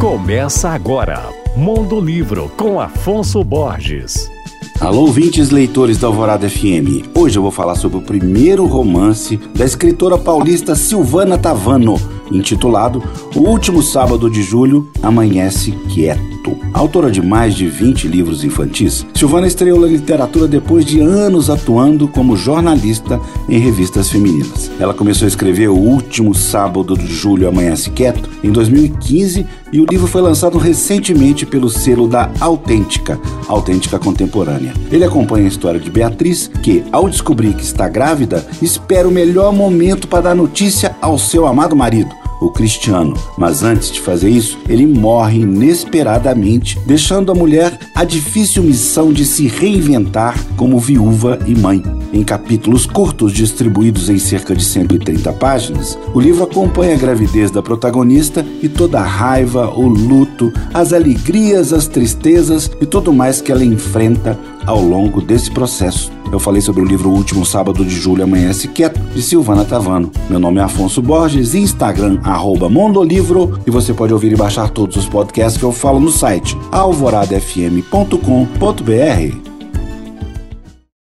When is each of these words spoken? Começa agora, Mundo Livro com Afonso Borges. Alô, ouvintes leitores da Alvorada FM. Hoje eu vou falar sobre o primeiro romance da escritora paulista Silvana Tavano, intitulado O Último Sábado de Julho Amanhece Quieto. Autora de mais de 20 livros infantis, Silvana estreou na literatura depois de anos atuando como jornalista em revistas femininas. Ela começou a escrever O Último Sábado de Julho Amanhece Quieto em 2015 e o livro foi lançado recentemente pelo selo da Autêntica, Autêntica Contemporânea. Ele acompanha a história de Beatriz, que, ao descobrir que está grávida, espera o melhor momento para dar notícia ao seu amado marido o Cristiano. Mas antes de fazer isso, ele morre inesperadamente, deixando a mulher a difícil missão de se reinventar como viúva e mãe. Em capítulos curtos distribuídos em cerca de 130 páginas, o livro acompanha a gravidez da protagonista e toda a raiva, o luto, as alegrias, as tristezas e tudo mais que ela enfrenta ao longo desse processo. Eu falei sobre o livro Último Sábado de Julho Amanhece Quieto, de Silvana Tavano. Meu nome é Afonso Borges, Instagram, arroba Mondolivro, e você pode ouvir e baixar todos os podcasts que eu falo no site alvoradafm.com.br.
Começa 0.00 0.70
agora, 0.70 1.28
Mundo 1.54 2.00
Livro 2.00 2.50
com 2.56 2.80
Afonso 2.80 3.44
Borges. 3.44 4.30
Alô, 4.80 5.02
ouvintes 5.02 5.50
leitores 5.50 5.98
da 5.98 6.06
Alvorada 6.06 6.48
FM. 6.48 7.04
Hoje 7.14 7.38
eu 7.38 7.42
vou 7.42 7.50
falar 7.50 7.74
sobre 7.74 7.98
o 7.98 8.02
primeiro 8.02 8.64
romance 8.64 9.36
da 9.54 9.62
escritora 9.62 10.16
paulista 10.16 10.74
Silvana 10.74 11.36
Tavano, 11.36 11.96
intitulado 12.32 13.02
O 13.36 13.40
Último 13.40 13.82
Sábado 13.82 14.30
de 14.30 14.42
Julho 14.42 14.90
Amanhece 15.02 15.72
Quieto. 15.90 16.29
Autora 16.72 17.10
de 17.10 17.20
mais 17.20 17.54
de 17.54 17.68
20 17.68 18.08
livros 18.08 18.44
infantis, 18.44 19.06
Silvana 19.14 19.46
estreou 19.46 19.78
na 19.80 19.86
literatura 19.86 20.48
depois 20.48 20.84
de 20.84 21.00
anos 21.00 21.50
atuando 21.50 22.08
como 22.08 22.36
jornalista 22.36 23.20
em 23.48 23.58
revistas 23.58 24.08
femininas. 24.08 24.70
Ela 24.78 24.94
começou 24.94 25.26
a 25.26 25.28
escrever 25.28 25.68
O 25.68 25.76
Último 25.76 26.34
Sábado 26.34 26.96
de 26.96 27.06
Julho 27.06 27.48
Amanhece 27.48 27.90
Quieto 27.90 28.30
em 28.42 28.50
2015 28.50 29.46
e 29.72 29.80
o 29.80 29.86
livro 29.86 30.06
foi 30.06 30.22
lançado 30.22 30.58
recentemente 30.58 31.44
pelo 31.44 31.68
selo 31.68 32.08
da 32.08 32.30
Autêntica, 32.40 33.20
Autêntica 33.46 33.98
Contemporânea. 33.98 34.72
Ele 34.90 35.04
acompanha 35.04 35.44
a 35.44 35.48
história 35.48 35.78
de 35.78 35.90
Beatriz, 35.90 36.50
que, 36.62 36.82
ao 36.90 37.08
descobrir 37.08 37.54
que 37.54 37.62
está 37.62 37.88
grávida, 37.88 38.46
espera 38.62 39.06
o 39.06 39.12
melhor 39.12 39.52
momento 39.52 40.08
para 40.08 40.22
dar 40.22 40.34
notícia 40.34 40.96
ao 41.00 41.18
seu 41.18 41.46
amado 41.46 41.76
marido 41.76 42.20
o 42.40 42.50
Cristiano. 42.50 43.14
Mas 43.36 43.62
antes 43.62 43.90
de 43.90 44.00
fazer 44.00 44.30
isso, 44.30 44.58
ele 44.68 44.86
morre 44.86 45.40
inesperadamente, 45.40 46.78
deixando 46.86 47.30
a 47.30 47.34
mulher 47.34 47.78
a 47.94 48.04
difícil 48.04 48.62
missão 48.62 49.12
de 49.12 49.24
se 49.24 49.46
reinventar 49.46 50.38
como 50.56 50.78
viúva 50.78 51.38
e 51.46 51.54
mãe. 51.54 51.82
Em 52.12 52.24
capítulos 52.24 52.86
curtos 52.86 53.32
distribuídos 53.32 54.08
em 54.08 54.18
cerca 54.18 54.54
de 54.54 54.64
130 54.64 55.32
páginas, 55.34 55.98
o 56.12 56.20
livro 56.20 56.42
acompanha 56.42 56.94
a 56.94 56.98
gravidez 56.98 57.50
da 57.50 57.62
protagonista 57.62 58.44
e 58.62 58.68
toda 58.68 59.00
a 59.00 59.04
raiva, 59.04 59.70
o 59.70 59.86
luto, 59.86 60.52
as 60.74 60.92
alegrias, 60.92 61.72
as 61.72 61.86
tristezas 61.86 62.70
e 62.80 62.86
tudo 62.86 63.12
mais 63.12 63.40
que 63.40 63.52
ela 63.52 63.64
enfrenta 63.64 64.38
ao 64.66 64.80
longo 64.80 65.20
desse 65.20 65.50
processo. 65.50 66.10
Eu 66.32 66.38
falei 66.38 66.60
sobre 66.60 66.80
o 66.80 66.84
livro 66.84 67.10
Último 67.10 67.44
Sábado 67.44 67.84
de 67.84 67.90
Julho 67.90 68.22
Amanhece 68.22 68.68
Quieto, 68.68 69.00
de 69.12 69.20
Silvana 69.20 69.64
Tavano. 69.64 70.12
Meu 70.28 70.38
nome 70.38 70.60
é 70.60 70.62
Afonso 70.62 71.02
Borges, 71.02 71.54
Instagram, 71.54 72.20
arroba 72.30 72.68
Mondolivro, 72.68 73.60
e 73.66 73.70
você 73.70 73.92
pode 73.92 74.12
ouvir 74.12 74.32
e 74.32 74.36
baixar 74.36 74.70
todos 74.70 74.96
os 74.96 75.06
podcasts 75.06 75.58
que 75.58 75.64
eu 75.64 75.72
falo 75.72 76.00
no 76.00 76.10
site 76.10 76.56
alvoradafm.com.br. 76.70 79.49